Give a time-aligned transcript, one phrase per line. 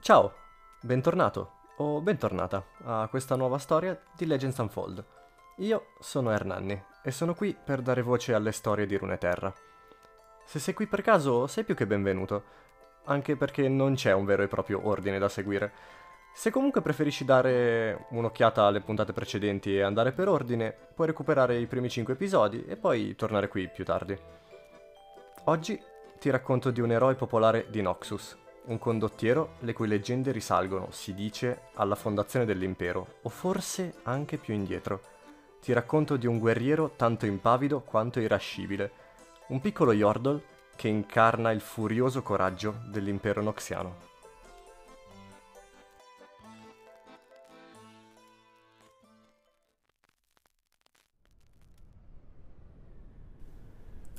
[0.00, 0.34] Ciao,
[0.82, 5.04] bentornato o bentornata a questa nuova storia di Legends Unfold.
[5.56, 9.52] Io sono Hernanni e sono qui per dare voce alle storie di Runeterra.
[10.44, 12.44] Se sei qui per caso, sei più che benvenuto,
[13.04, 15.72] anche perché non c'è un vero e proprio ordine da seguire.
[16.34, 21.66] Se comunque preferisci dare un'occhiata alle puntate precedenti e andare per ordine, puoi recuperare i
[21.66, 24.16] primi 5 episodi e poi tornare qui più tardi.
[25.44, 25.82] Oggi
[26.20, 31.14] ti racconto di un eroe popolare di Noxus, un condottiero le cui leggende risalgono, si
[31.14, 35.00] dice, alla fondazione dell'impero, o forse anche più indietro.
[35.60, 38.90] Ti racconto di un guerriero tanto impavido quanto irascibile,
[39.48, 44.14] un piccolo Yordle che incarna il furioso coraggio dell'impero noxiano.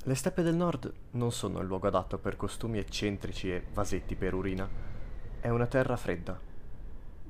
[0.07, 4.33] Le steppe del nord non sono il luogo adatto per costumi eccentrici e vasetti per
[4.33, 4.65] urina.
[5.37, 6.39] È una terra fredda.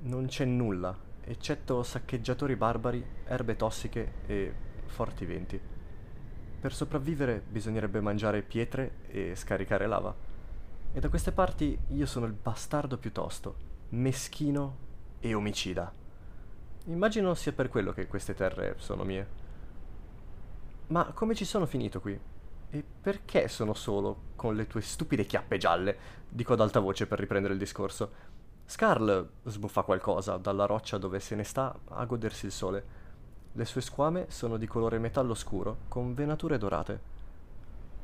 [0.01, 4.53] Non c'è nulla, eccetto saccheggiatori barbari, erbe tossiche e
[4.85, 5.59] forti venti.
[6.59, 10.15] Per sopravvivere bisognerebbe mangiare pietre e scaricare lava.
[10.93, 13.55] E da queste parti io sono il bastardo piuttosto,
[13.89, 14.77] meschino
[15.19, 15.91] e omicida.
[16.85, 19.27] Immagino sia per quello che queste terre sono mie.
[20.89, 22.35] Ma come ci sono finito qui?
[22.69, 25.97] E perché sono solo con le tue stupide chiappe gialle?
[26.27, 28.11] Dico ad alta voce per riprendere il discorso.
[28.65, 32.85] Scarl sbuffa qualcosa dalla roccia dove se ne sta a godersi il sole.
[33.53, 37.15] Le sue squame sono di colore metallo scuro, con venature dorate.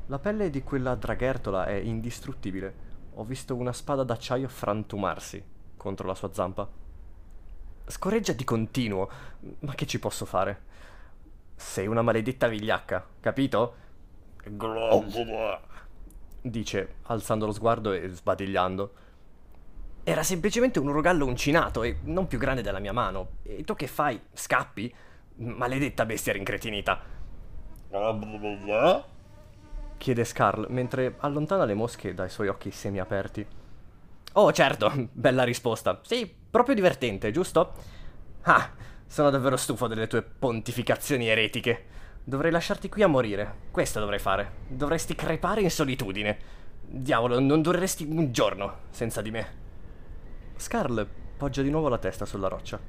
[0.06, 2.92] La pelle di quella draghertola è indistruttibile.
[3.14, 5.44] Ho visto una spada d'acciaio frantumarsi
[5.76, 6.66] contro la sua zampa.
[7.86, 9.10] Scorreggia di continuo,
[9.60, 10.62] ma che ci posso fare?
[11.54, 13.82] Sei una maledetta vigliacca, capito?
[16.40, 18.92] Dice, alzando lo sguardo e sbadigliando.
[20.04, 23.38] Era semplicemente un rogallo uncinato e non più grande della mia mano.
[23.42, 24.20] E tu che fai?
[24.32, 24.94] Scappi?
[25.36, 27.00] Maledetta bestia rincretinita.
[29.96, 33.46] Chiede Scarl mentre allontana le mosche dai suoi occhi semiaperti.
[34.34, 36.00] Oh, certo, bella risposta.
[36.02, 37.72] Sì, proprio divertente, giusto?
[38.42, 38.70] Ah,
[39.06, 41.84] sono davvero stufo delle tue pontificazioni eretiche.
[42.26, 43.54] Dovrei lasciarti qui a morire.
[43.70, 44.52] Questo dovrei fare.
[44.66, 46.38] Dovresti crepare in solitudine.
[46.80, 49.46] Diavolo, non dureresti un giorno senza di me.
[50.56, 52.80] Scarl poggia di nuovo la testa sulla roccia.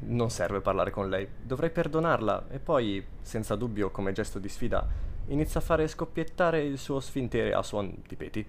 [0.00, 1.26] Non serve parlare con lei.
[1.42, 4.86] Dovrei perdonarla e poi, senza dubbio, come gesto di sfida,
[5.28, 8.46] inizia a fare scoppiettare il suo sfintere a suon di peti.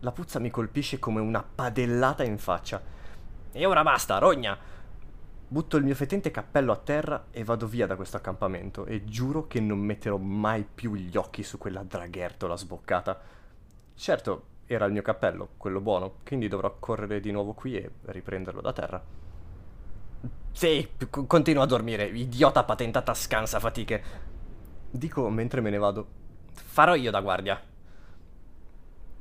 [0.00, 2.82] La puzza mi colpisce come una padellata in faccia.
[3.52, 4.73] E ora basta, rogna!
[5.46, 9.46] Butto il mio fetente cappello a terra e vado via da questo accampamento e giuro
[9.46, 13.20] che non metterò mai più gli occhi su quella draghertola sboccata.
[13.94, 18.60] Certo, era il mio cappello, quello buono, quindi dovrò correre di nuovo qui e riprenderlo
[18.60, 19.04] da terra.
[20.50, 24.02] Sì, c- continua a dormire, idiota patentata scansa fatiche.
[24.90, 26.06] Dico mentre me ne vado.
[26.52, 27.60] Farò io da guardia.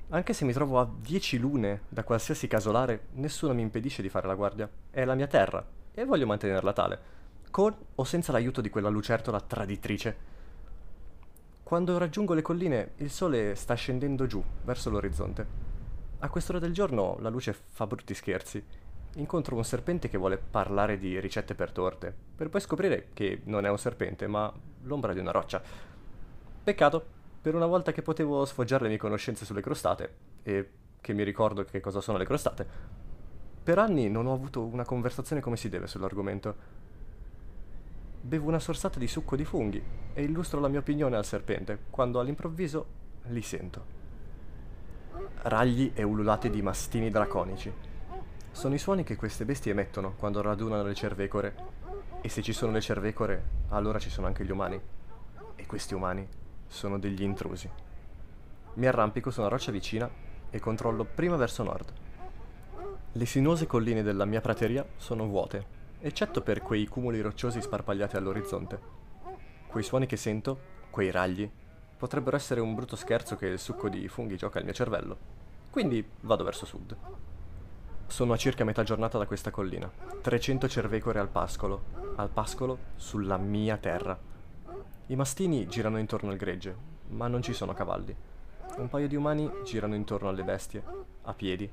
[0.10, 4.28] Anche se mi trovo a dieci lune da qualsiasi casolare, nessuno mi impedisce di fare
[4.28, 4.70] la guardia.
[4.90, 7.00] È la mia terra, e voglio mantenerla tale,
[7.52, 10.32] con o senza l'aiuto di quella lucertola traditrice.
[11.64, 15.48] Quando raggiungo le colline, il sole sta scendendo giù, verso l'orizzonte.
[16.20, 18.64] A quest'ora del giorno la luce fa brutti scherzi.
[19.16, 23.66] Incontro un serpente che vuole parlare di ricette per torte, per poi scoprire che non
[23.66, 24.52] è un serpente, ma
[24.84, 25.62] l'ombra di una roccia.
[26.64, 27.06] Peccato,
[27.42, 30.70] per una volta che potevo sfoggiare le mie conoscenze sulle crostate, e
[31.02, 32.68] che mi ricordo che cosa sono le crostate,
[33.64, 36.82] per anni non ho avuto una conversazione come si deve sull'argomento.
[38.20, 39.82] Bevo una sorsata di succo di funghi
[40.14, 42.86] e illustro la mia opinione al serpente, quando all'improvviso
[43.28, 43.86] li sento.
[45.44, 47.72] Ragli e ululati di mastini draconici.
[48.52, 51.56] Sono i suoni che queste bestie emettono quando radunano le cervecore.
[52.20, 54.80] E se ci sono le cervecore, allora ci sono anche gli umani.
[55.56, 56.28] E questi umani
[56.68, 57.70] sono degli intrusi.
[58.74, 60.10] Mi arrampico su una roccia vicina
[60.50, 62.03] e controllo prima verso nord.
[63.16, 65.64] Le sinuose colline della mia prateria sono vuote,
[66.00, 68.80] eccetto per quei cumuli rocciosi sparpagliati all'orizzonte.
[69.68, 70.58] Quei suoni che sento,
[70.90, 71.48] quei ragli,
[71.96, 75.18] potrebbero essere un brutto scherzo che il succo di funghi gioca al mio cervello.
[75.70, 76.98] Quindi vado verso sud.
[78.08, 79.92] Sono a circa metà giornata da questa collina.
[80.22, 81.84] 300 cervecore al pascolo,
[82.16, 84.18] al pascolo sulla mia terra.
[85.06, 86.76] I mastini girano intorno al gregge,
[87.10, 88.16] ma non ci sono cavalli.
[88.78, 90.84] Un paio di umani girano intorno alle bestie,
[91.22, 91.70] a piedi,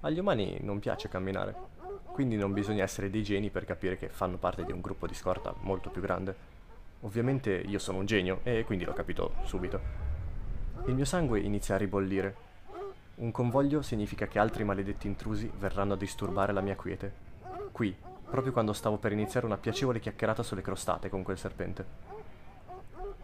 [0.00, 1.54] agli umani non piace camminare,
[2.12, 5.14] quindi non bisogna essere dei geni per capire che fanno parte di un gruppo di
[5.14, 6.58] scorta molto più grande.
[7.00, 9.80] Ovviamente io sono un genio e quindi l'ho capito subito.
[10.86, 12.48] Il mio sangue inizia a ribollire.
[13.16, 17.12] Un convoglio significa che altri maledetti intrusi verranno a disturbare la mia quiete.
[17.70, 17.94] Qui,
[18.28, 21.84] proprio quando stavo per iniziare una piacevole chiacchierata sulle crostate con quel serpente.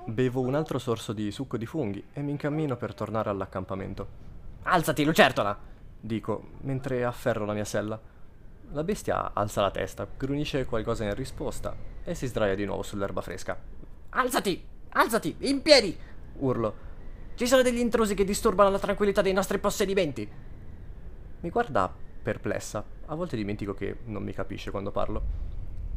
[0.04, 4.06] Bevo un altro sorso di succo di funghi e mi incammino per tornare all'accampamento.
[4.62, 5.74] Alzati, lucertola!
[6.06, 8.00] Dico, mentre afferro la mia sella.
[8.72, 11.74] La bestia alza la testa, grunisce qualcosa in risposta
[12.04, 13.58] e si sdraia di nuovo sull'erba fresca.
[14.10, 14.64] Alzati!
[14.90, 15.36] Alzati!
[15.40, 15.96] In piedi!
[16.38, 16.84] urlo.
[17.34, 20.28] Ci sono degli intrusi che disturbano la tranquillità dei nostri possedimenti.
[21.40, 21.92] Mi guarda
[22.22, 22.84] perplessa.
[23.06, 25.22] A volte dimentico che non mi capisce quando parlo.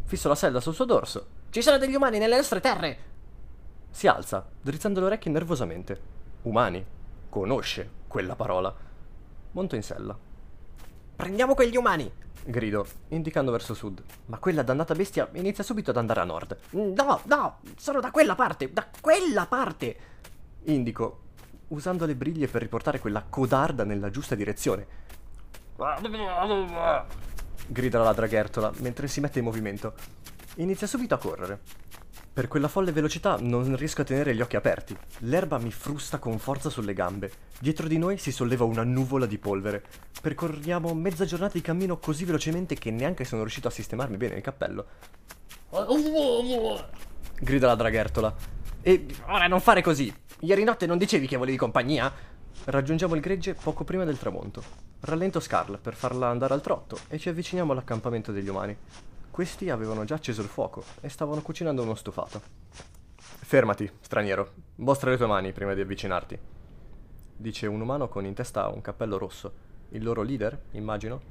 [0.03, 1.27] Fisso la sella sul suo dorso.
[1.49, 2.97] Ci sono degli umani nelle nostre terre!
[3.89, 6.01] Si alza, drizzando le orecchie nervosamente.
[6.43, 6.85] Umani.
[7.29, 8.87] Conosce quella parola.
[9.51, 10.17] Monto in sella.
[11.15, 12.11] Prendiamo quegli umani!
[12.45, 14.01] Grido, indicando verso sud.
[14.27, 16.57] Ma quella dannata bestia inizia subito ad andare a nord.
[16.71, 19.97] No, no, sono da quella parte, da quella parte!
[20.63, 21.19] Indico,
[21.69, 24.87] usando le briglie per riportare quella codarda nella giusta direzione.
[27.67, 29.93] Grida la draghertola mentre si mette in movimento.
[30.55, 31.59] Inizia subito a correre.
[32.31, 34.95] Per quella folle velocità non riesco a tenere gli occhi aperti.
[35.19, 37.31] L'erba mi frusta con forza sulle gambe.
[37.59, 39.83] Dietro di noi si solleva una nuvola di polvere.
[40.21, 44.41] Percorriamo mezza giornata di cammino così velocemente che neanche sono riuscito a sistemarmi bene il
[44.41, 44.85] cappello.
[47.39, 48.35] Grida la draghertola.
[48.81, 50.13] E ora non fare così.
[50.41, 52.11] Ieri notte non dicevi che volevi compagnia?
[52.63, 54.63] Raggiungiamo il gregge poco prima del tramonto.
[55.01, 58.77] Rallento Scarl per farla andare al trotto e ci avviciniamo all'accampamento degli umani.
[59.39, 62.41] Questi avevano già acceso il fuoco e stavano cucinando uno stufato.
[63.15, 64.51] Fermati, straniero.
[64.75, 66.37] Mostra le tue mani prima di avvicinarti.
[67.37, 69.53] Dice un umano con in testa un cappello rosso.
[69.91, 71.21] Il loro leader, immagino.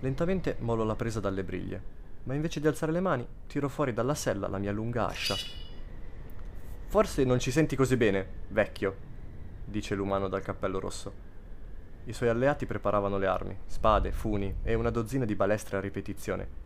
[0.00, 1.80] Lentamente mollo la presa dalle briglie,
[2.24, 5.36] ma invece di alzare le mani, tiro fuori dalla sella la mia lunga ascia.
[6.88, 8.96] Forse non ci senti così bene, vecchio,
[9.66, 11.12] dice l'umano dal cappello rosso.
[12.06, 16.61] I suoi alleati preparavano le armi, spade, funi e una dozzina di balestre a ripetizione.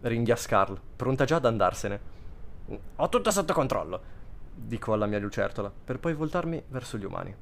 [0.00, 2.00] Ringhia Scarl, pronta già ad andarsene.
[2.96, 4.00] Ho tutto sotto controllo,
[4.54, 7.34] dico alla mia lucertola, per poi voltarmi verso gli umani.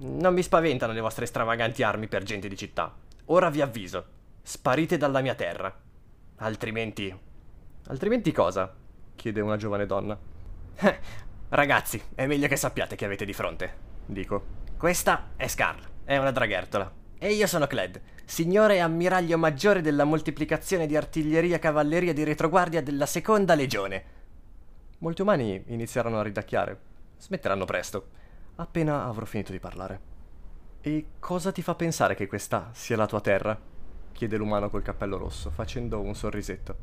[0.00, 2.94] Non mi spaventano le vostre stravaganti armi per gente di città.
[3.26, 4.04] Ora vi avviso,
[4.42, 5.74] sparite dalla mia terra.
[6.36, 7.16] Altrimenti...
[7.86, 8.74] Altrimenti cosa?
[9.16, 10.16] chiede una giovane donna.
[11.48, 13.76] Ragazzi, è meglio che sappiate che avete di fronte,
[14.06, 14.56] dico.
[14.76, 16.92] Questa è Scarl, è una draghertola.
[17.18, 23.06] E io sono Cled, signore ammiraglio maggiore della moltiplicazione di artiglieria cavalleria di retroguardia della
[23.06, 24.04] seconda legione.
[24.98, 26.78] Molti umani iniziarono a ridacchiare.
[27.16, 28.08] Smetteranno presto,
[28.56, 30.00] appena avrò finito di parlare.
[30.82, 33.58] E cosa ti fa pensare che questa sia la tua terra?
[34.12, 36.76] chiede l'umano col cappello rosso, facendo un sorrisetto.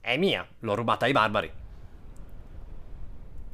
[0.00, 1.52] È mia, l'ho rubata ai barbari.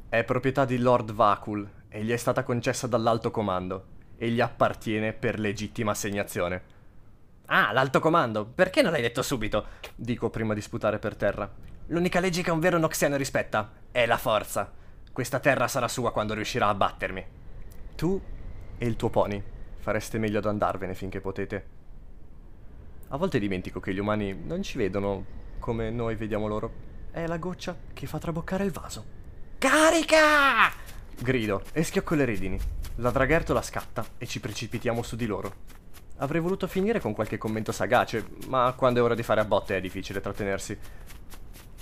[0.07, 3.85] È proprietà di Lord Vakul e gli è stata concessa dall'alto comando
[4.17, 6.80] e gli appartiene per legittima assegnazione.
[7.53, 9.65] Ah, l'alto comando, perché non l'hai detto subito?
[9.93, 11.51] Dico prima di sputare per terra.
[11.87, 14.71] L'unica legge che un vero noxiano rispetta è la forza.
[15.11, 17.25] Questa terra sarà sua quando riuscirà a battermi.
[17.97, 18.21] Tu
[18.77, 19.43] e il tuo pony
[19.79, 21.67] fareste meglio ad andarvene finché potete.
[23.09, 25.25] A volte dimentico che gli umani non ci vedono
[25.59, 26.71] come noi vediamo loro.
[27.11, 29.03] È la goccia che fa traboccare il vaso.
[29.57, 30.71] Carica!
[31.19, 32.57] Grido e schiocco le redini.
[32.95, 35.80] La draghertola scatta e ci precipitiamo su di loro.
[36.21, 39.77] Avrei voluto finire con qualche commento sagace, ma quando è ora di fare a botte
[39.77, 40.77] è difficile trattenersi.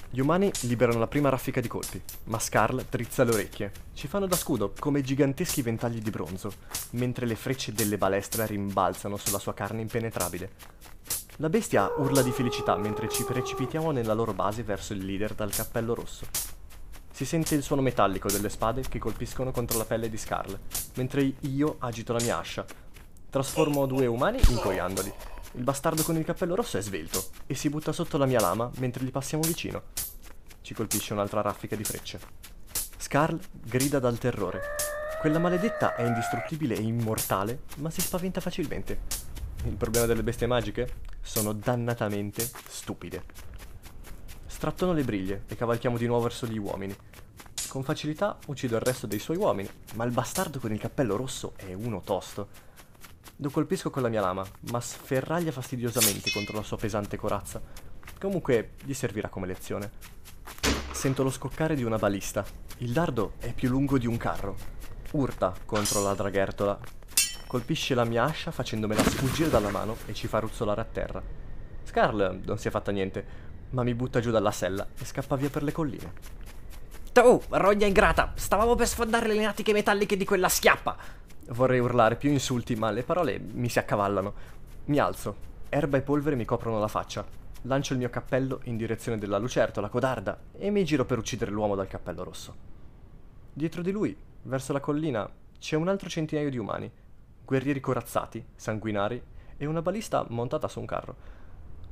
[0.09, 3.71] Gli umani liberano la prima raffica di colpi, ma Scarl trizza le orecchie.
[3.93, 6.53] Ci fanno da scudo, come giganteschi ventagli di bronzo,
[6.91, 10.51] mentre le frecce delle balestre rimbalzano sulla sua carne impenetrabile.
[11.37, 15.51] La bestia urla di felicità mentre ci precipitiamo nella loro base verso il leader dal
[15.51, 16.25] cappello rosso.
[17.11, 20.57] Si sente il suono metallico delle spade che colpiscono contro la pelle di Scarl,
[20.93, 22.65] mentre io agito la mia ascia.
[23.29, 25.13] Trasformo due umani incoiandoli.
[25.53, 28.71] Il bastardo con il cappello rosso è svelto e si butta sotto la mia lama
[28.77, 29.83] mentre gli passiamo vicino.
[30.61, 32.19] Ci colpisce un'altra raffica di frecce.
[32.97, 34.61] Scarl grida dal terrore.
[35.19, 39.01] Quella maledetta è indistruttibile e immortale, ma si spaventa facilmente.
[39.65, 41.01] Il problema delle bestie magiche?
[41.21, 43.25] Sono dannatamente stupide.
[44.47, 46.95] Strattono le briglie e cavalchiamo di nuovo verso gli uomini.
[47.67, 51.53] Con facilità uccido il resto dei suoi uomini, ma il bastardo con il cappello rosso
[51.57, 52.67] è uno tosto.
[53.37, 57.61] Lo colpisco con la mia lama, ma sferraglia fastidiosamente contro la sua pesante corazza.
[58.19, 59.91] Comunque gli servirà come lezione.
[60.91, 62.43] Sento lo scoccare di una balista.
[62.79, 64.57] Il dardo è più lungo di un carro.
[65.11, 66.77] Urta contro la draghertola.
[67.47, 71.23] Colpisce la mia ascia facendomela sfuggire dalla mano e ci fa ruzzolare a terra.
[71.83, 73.25] Scarl non si è fatta niente,
[73.69, 76.13] ma mi butta giù dalla sella e scappa via per le colline.
[77.11, 80.97] Tu, rogna ingrata, stavamo per sfondare le natiche metalliche di quella schiappa!
[81.49, 84.33] Vorrei urlare più insulti, ma le parole mi si accavallano.
[84.85, 85.35] Mi alzo,
[85.69, 87.25] erba e polvere mi coprono la faccia.
[87.63, 91.75] Lancio il mio cappello in direzione della lucertola codarda e mi giro per uccidere l'uomo
[91.75, 92.55] dal cappello rosso.
[93.51, 96.89] Dietro di lui, verso la collina, c'è un altro centinaio di umani,
[97.43, 99.21] guerrieri corazzati, sanguinari
[99.57, 101.15] e una balista montata su un carro.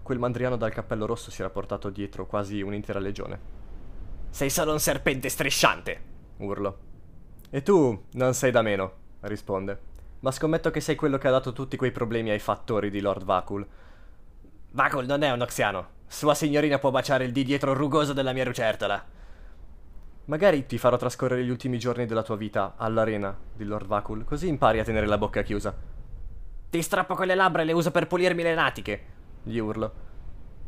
[0.03, 3.39] Quel mandriano dal cappello rosso si era portato dietro quasi un'intera legione.
[4.29, 6.01] Sei solo un serpente strisciante,
[6.37, 6.77] urlo.
[7.49, 9.79] E tu non sei da meno, risponde.
[10.19, 13.23] Ma scommetto che sei quello che ha dato tutti quei problemi ai fattori di Lord
[13.23, 13.67] Vakul.
[14.71, 15.95] Vakul non è un oxiano.
[16.07, 19.05] Sua signorina può baciare il di dietro rugoso della mia lucertola.
[20.25, 24.47] Magari ti farò trascorrere gli ultimi giorni della tua vita all'arena di Lord Vakul, così
[24.47, 25.73] impari a tenere la bocca chiusa.
[26.69, 29.05] Ti strappo quelle labbra e le uso per pulirmi le natiche,
[29.43, 30.05] gli urlo.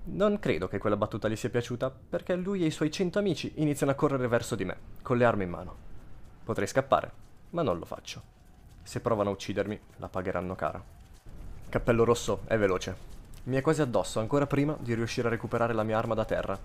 [0.05, 3.51] Non credo che quella battuta gli sia piaciuta, perché lui e i suoi cento amici
[3.55, 5.75] iniziano a correre verso di me, con le armi in mano.
[6.43, 7.11] Potrei scappare,
[7.49, 8.37] ma non lo faccio.
[8.89, 10.83] Se provano a uccidermi, la pagheranno cara.
[11.69, 12.95] Cappello rosso è veloce.
[13.43, 16.57] Mi è quasi addosso ancora prima di riuscire a recuperare la mia arma da terra.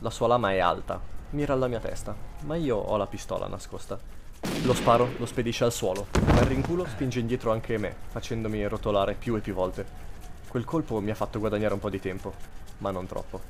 [0.00, 3.98] La sua lama è alta, mira alla mia testa, ma io ho la pistola nascosta.
[4.64, 9.14] Lo sparo lo spedisce al suolo, ma il rinculo spinge indietro anche me, facendomi rotolare
[9.14, 9.86] più e più volte.
[10.48, 12.34] Quel colpo mi ha fatto guadagnare un po' di tempo,
[12.80, 13.40] ma non troppo.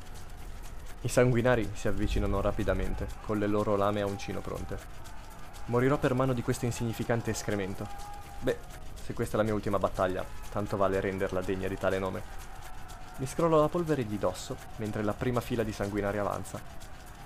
[1.01, 4.79] I sanguinari si avvicinano rapidamente, con le loro lame a uncino pronte.
[5.67, 8.20] Morirò per mano di questo insignificante escremento.
[8.43, 8.57] Beh,
[9.05, 12.23] se questa è la mia ultima battaglia, tanto vale renderla degna di tale nome.
[13.17, 16.59] Mi scrollo la polvere di dosso, mentre la prima fila di sanguinari avanza.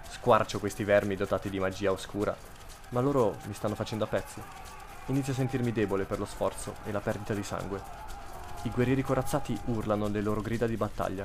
[0.09, 2.37] Squarcio questi vermi dotati di magia oscura,
[2.89, 4.43] ma loro mi stanno facendo a pezzi.
[5.07, 7.81] Inizio a sentirmi debole per lo sforzo e la perdita di sangue.
[8.63, 11.25] I guerrieri corazzati urlano le loro grida di battaglia,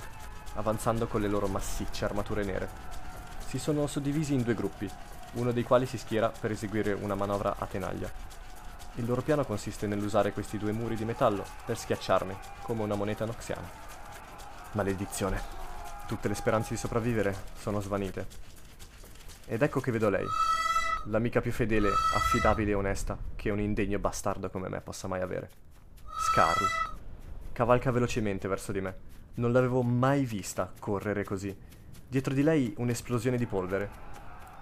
[0.54, 2.70] avanzando con le loro massicce armature nere.
[3.48, 4.88] Si sono suddivisi in due gruppi,
[5.34, 8.12] uno dei quali si schiera per eseguire una manovra a tenaglia.
[8.96, 13.26] Il loro piano consiste nell'usare questi due muri di metallo per schiacciarmi, come una moneta
[13.26, 13.70] noxiana.
[14.74, 15.42] Maledizione.
[16.08, 18.28] Tutte le speranze di sopravvivere sono svanite.
[19.46, 20.26] Ed ecco che vedo lei,
[21.06, 25.50] l'amica più fedele, affidabile e onesta che un indegno bastardo come me possa mai avere.
[26.32, 26.66] Scarl.
[27.54, 31.56] Cavalca velocemente verso di me non l'avevo mai vista correre così.
[32.08, 34.08] Dietro di lei un'esplosione di polvere.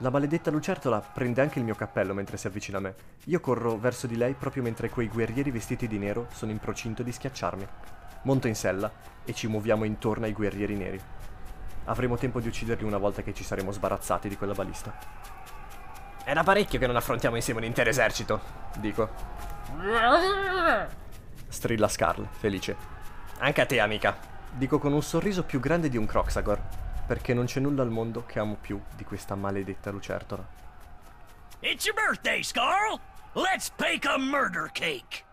[0.01, 2.95] La maledetta lucertola prende anche il mio cappello mentre si avvicina a me.
[3.25, 7.01] Io corro verso di lei proprio mentre quei guerrieri vestiti di nero sono in procinto
[7.01, 7.67] di schiacciarmi.
[8.21, 8.91] Monto in sella
[9.25, 11.01] e ci muoviamo intorno ai guerrieri neri.
[11.85, 14.95] Avremo tempo di ucciderli una volta che ci saremo sbarazzati di quella balista.
[16.23, 18.39] È da parecchio che non affrontiamo insieme un intero esercito,
[18.77, 19.09] dico.
[21.47, 22.75] Strilla Scarl, felice.
[23.39, 24.15] Anche a te, amica.
[24.51, 26.61] Dico con un sorriso più grande di un Croxagor,
[27.07, 30.45] perché non c'è nulla al mondo che amo più di questa maledetta lucertola.
[31.61, 32.99] It's your birthday, Scarl!
[33.33, 35.23] Let's bake a murder cake!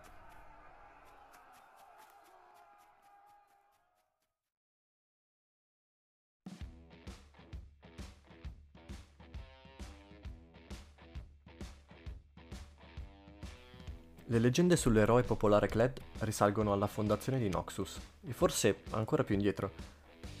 [14.27, 19.71] Le leggende sull'eroe popolare Kled risalgono alla fondazione di Noxus, e forse ancora più indietro.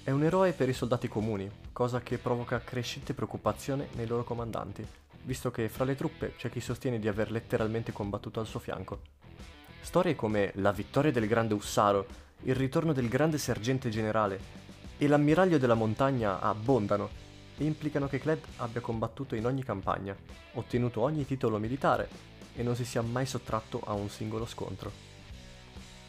[0.05, 4.85] È un eroe per i soldati comuni, cosa che provoca crescente preoccupazione nei loro comandanti,
[5.23, 8.99] visto che fra le truppe c'è chi sostiene di aver letteralmente combattuto al suo fianco.
[9.81, 12.05] Storie come la vittoria del grande Ussaro,
[12.43, 14.39] il ritorno del grande sergente generale
[14.99, 17.09] e l'ammiraglio della montagna abbondano
[17.57, 20.15] e implicano che Kled abbia combattuto in ogni campagna,
[20.53, 22.09] ottenuto ogni titolo militare
[22.53, 24.91] e non si sia mai sottratto a un singolo scontro.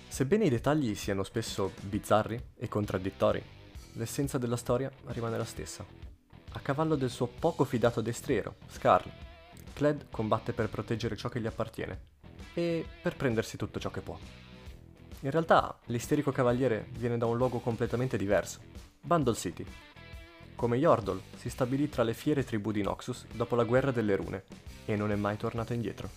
[0.06, 3.55] Sebbene i dettagli siano spesso bizzarri e contraddittori,
[3.96, 5.84] l'essenza della storia rimane la stessa.
[6.52, 9.10] A cavallo del suo poco fidato destriero, Scarl,
[9.72, 12.00] Cled combatte per proteggere ciò che gli appartiene
[12.54, 14.18] e per prendersi tutto ciò che può.
[15.20, 18.60] In realtà, l'isterico cavaliere viene da un luogo completamente diverso,
[19.02, 19.66] Bundle City.
[20.54, 24.44] Come Yordle, si stabilì tra le fiere tribù di Noxus dopo la guerra delle rune
[24.86, 26.08] e non è mai tornato indietro.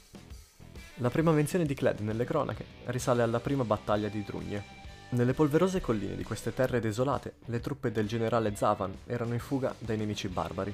[0.95, 4.78] La prima menzione di Cled nelle cronache risale alla prima battaglia di Drugne.
[5.11, 9.73] Nelle polverose colline di queste terre desolate, le truppe del generale Zavan erano in fuga
[9.79, 10.71] dai nemici barbari.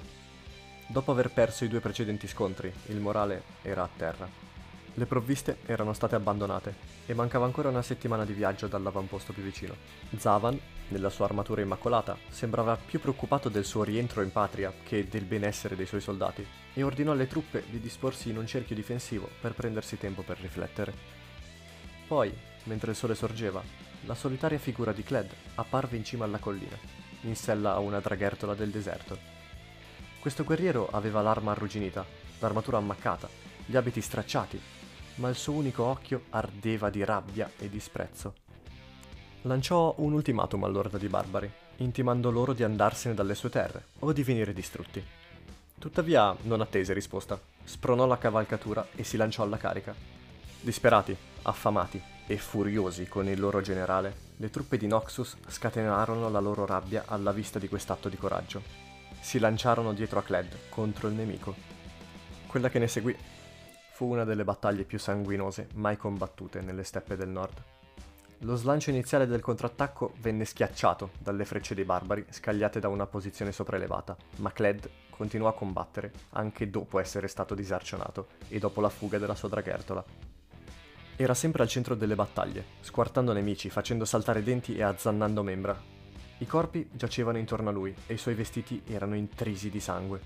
[0.87, 4.27] Dopo aver perso i due precedenti scontri, il morale era a terra.
[4.93, 6.75] Le provviste erano state abbandonate
[7.05, 9.73] e mancava ancora una settimana di viaggio dall'avamposto più vicino.
[10.17, 15.23] Zavan, nella sua armatura immacolata, sembrava più preoccupato del suo rientro in patria che del
[15.23, 19.53] benessere dei suoi soldati e ordinò alle truppe di disporsi in un cerchio difensivo per
[19.53, 20.93] prendersi tempo per riflettere.
[22.05, 26.77] Poi, mentre il sole sorgeva, la solitaria figura di Cled apparve in cima alla collina,
[27.21, 29.17] in sella a una draghertola del deserto.
[30.19, 32.05] Questo guerriero aveva l'arma arrugginita,
[32.39, 33.27] l'armatura ammaccata,
[33.65, 34.59] gli abiti stracciati,
[35.15, 38.33] ma il suo unico occhio ardeva di rabbia e disprezzo.
[39.43, 44.23] Lanciò un ultimatum all'orda di barbari, intimando loro di andarsene dalle sue terre o di
[44.23, 45.03] venire distrutti.
[45.77, 49.93] Tuttavia non attese risposta, spronò la cavalcatura e si lanciò alla carica.
[50.61, 56.65] Disperati, affamati e furiosi con il loro generale, le truppe di Noxus scatenarono la loro
[56.65, 58.61] rabbia alla vista di quest'atto di coraggio.
[59.19, 61.55] Si lanciarono dietro a Cled contro il nemico.
[62.47, 63.15] Quella che ne seguì
[63.93, 67.63] fu una delle battaglie più sanguinose mai combattute nelle steppe del nord.
[68.39, 73.51] Lo slancio iniziale del contrattacco venne schiacciato dalle frecce dei barbari scagliate da una posizione
[73.51, 79.17] sopraelevata, ma Cled continuò a combattere anche dopo essere stato disarcionato e dopo la fuga
[79.17, 80.24] della sua draghertola.
[81.17, 85.81] Era sempre al centro delle battaglie, squartando nemici, facendo saltare denti e azzannando membra.
[86.39, 90.19] I corpi giacevano intorno a lui e i suoi vestiti erano intrisi di sangue.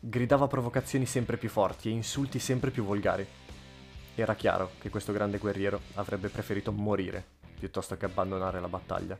[0.00, 3.26] Gridava provocazioni sempre più forti e insulti sempre più volgari.
[4.14, 7.22] Era chiaro che questo grande guerriero avrebbe preferito morire
[7.58, 9.18] piuttosto che abbandonare la battaglia.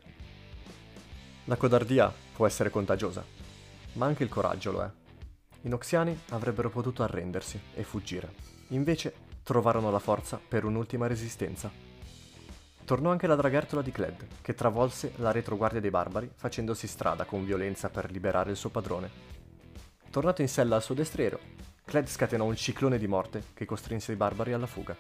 [1.44, 3.22] La codardia può essere contagiosa,
[3.94, 4.90] ma anche il coraggio lo è.
[5.60, 8.32] I Noxiani avrebbero potuto arrendersi e fuggire.
[8.68, 11.70] Invece trovarono la forza per un'ultima resistenza.
[12.84, 17.44] Tornò anche la draghertola di Cled, che travolse la retroguardia dei barbari facendosi strada con
[17.44, 19.10] violenza per liberare il suo padrone.
[20.10, 21.38] Tornato in sella al suo destriero,
[21.84, 24.96] Cled scatenò un ciclone di morte che costrinse i barbari alla fuga.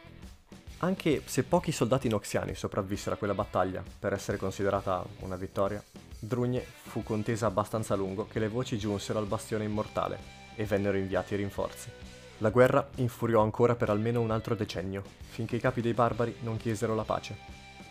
[0.78, 5.82] Anche se pochi soldati noxiani sopravvissero a quella battaglia per essere considerata una vittoria,
[6.18, 10.18] Drugne fu contesa abbastanza a lungo che le voci giunsero al bastione immortale
[10.54, 12.11] e vennero inviati rinforzi.
[12.42, 16.56] La guerra infuriò ancora per almeno un altro decennio, finché i capi dei barbari non
[16.56, 17.36] chiesero la pace.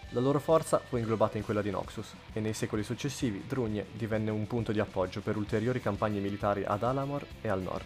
[0.10, 4.30] La loro forza fu inglobata in quella di Noxus e nei secoli successivi Drugne divenne
[4.30, 7.86] un punto di appoggio per ulteriori campagne militari ad Alamor e al nord.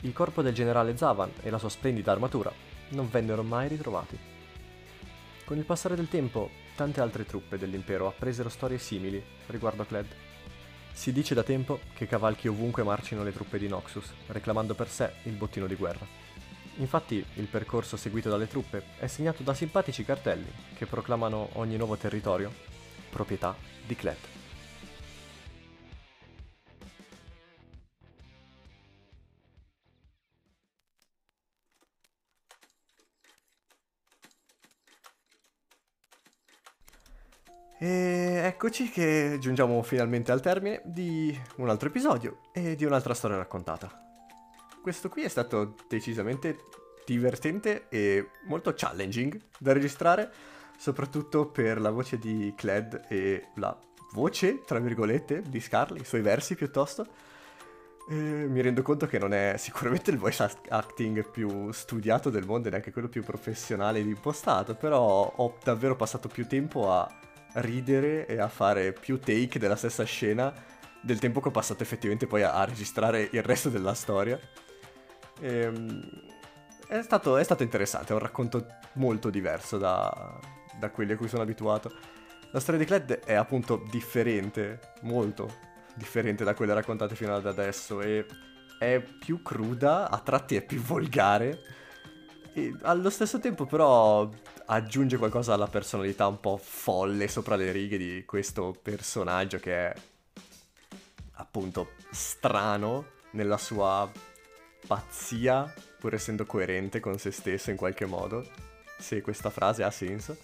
[0.00, 2.52] Il corpo del generale Zavan e la sua splendida armatura
[2.90, 4.18] non vennero mai ritrovati.
[5.46, 10.14] Con il passare del tempo, tante altre truppe dell'impero appresero storie simili riguardo a Cled.
[10.92, 15.10] Si dice da tempo che cavalchi ovunque marcino le truppe di Noxus, reclamando per sé
[15.24, 16.06] il bottino di guerra.
[16.76, 21.96] Infatti, il percorso seguito dalle truppe è segnato da simpatici cartelli che proclamano ogni nuovo
[21.96, 22.52] territorio
[23.10, 23.54] proprietà
[23.86, 24.39] di Cled.
[38.62, 43.90] Eccoci che giungiamo finalmente al termine di un altro episodio e di un'altra storia raccontata.
[44.82, 46.58] Questo qui è stato decisamente
[47.06, 50.30] divertente e molto challenging da registrare,
[50.76, 53.74] soprattutto per la voce di Cled e la
[54.12, 57.06] voce, tra virgolette, di Scarly, i suoi versi piuttosto.
[58.10, 62.68] E mi rendo conto che non è sicuramente il voice acting più studiato del mondo
[62.68, 68.26] e neanche quello più professionale ed impostato, però ho davvero passato più tempo a ridere
[68.26, 70.52] e a fare più take della stessa scena
[71.00, 74.38] del tempo che ho passato effettivamente poi a, a registrare il resto della storia.
[75.40, 76.08] Ehm,
[76.86, 80.38] è, stato, è, stato, interessante, è un racconto molto diverso da,
[80.78, 81.92] da quelli a cui sono abituato.
[82.52, 88.00] La storia di Cled è appunto differente, molto differente da quelle raccontate fino ad adesso
[88.00, 88.26] e
[88.78, 91.78] è più cruda, a tratti è più volgare
[92.52, 94.28] e allo stesso tempo però
[94.72, 99.94] aggiunge qualcosa alla personalità un po' folle sopra le righe di questo personaggio che è
[101.32, 104.10] appunto strano nella sua
[104.86, 108.48] pazzia, pur essendo coerente con se stesso in qualche modo,
[108.98, 110.36] se questa frase ha senso.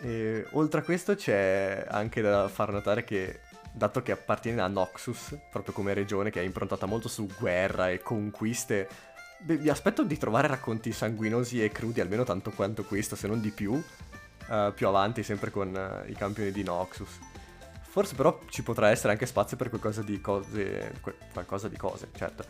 [0.00, 3.40] E oltre a questo c'è anche da far notare che,
[3.72, 8.00] dato che appartiene a Noxus, proprio come regione che è improntata molto su guerra e
[8.00, 8.88] conquiste
[9.44, 13.42] Beh, mi aspetto di trovare racconti sanguinosi e crudi, almeno tanto quanto questo, se non
[13.42, 17.18] di più, uh, più avanti, sempre con uh, i campioni di Noxus.
[17.82, 20.94] Forse però ci potrà essere anche spazio per qualcosa di cose...
[21.02, 22.42] Que- qualcosa di cose, certo.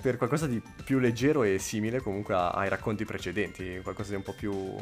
[0.00, 4.32] Per qualcosa di più leggero e simile comunque ai racconti precedenti, qualcosa di un po'
[4.32, 4.74] più,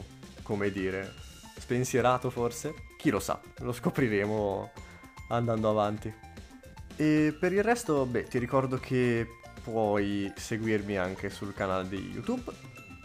[0.43, 1.15] come dire,
[1.59, 2.75] spensierato forse?
[2.97, 4.71] Chi lo sa, lo scopriremo
[5.31, 6.15] andando avanti.
[6.95, 9.27] E per il resto, beh, ti ricordo che
[9.67, 12.53] puoi seguirmi anche sul canale di YouTube,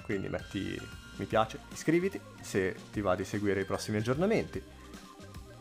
[0.04, 0.80] quindi metti
[1.16, 4.62] mi piace, iscriviti se ti va di seguire i prossimi aggiornamenti.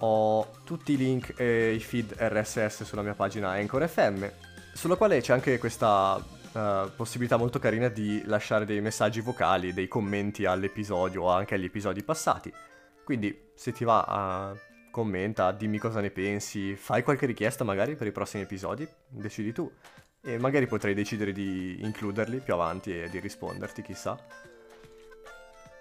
[0.00, 4.26] Ho tutti i link e i feed RSS sulla mia pagina Anchor FM,
[4.74, 9.88] sulla quale c'è anche questa uh, possibilità molto carina di lasciare dei messaggi vocali, dei
[9.88, 12.52] commenti all'episodio o anche agli episodi passati.
[13.04, 18.06] Quindi se ti va, uh, commenta, dimmi cosa ne pensi, fai qualche richiesta magari per
[18.06, 19.70] i prossimi episodi, decidi tu.
[20.22, 24.18] E magari potrei decidere di includerli più avanti e di risponderti, chissà.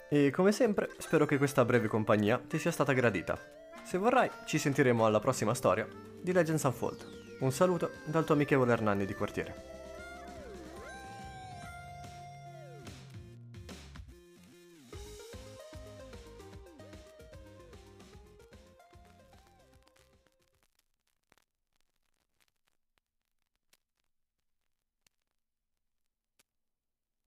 [0.09, 3.37] E come sempre, spero che questa breve compagnia ti sia stata gradita.
[3.83, 5.87] Se vorrai, ci sentiremo alla prossima storia
[6.21, 7.37] di Legends Unfold.
[7.39, 9.78] Un saluto dal tuo amichevole Hernani di quartiere.